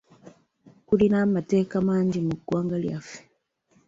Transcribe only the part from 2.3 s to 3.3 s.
ggwanga lyaffe.